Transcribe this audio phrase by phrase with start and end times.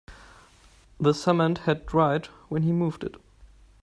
[0.99, 3.17] The cement had dried when he moved it.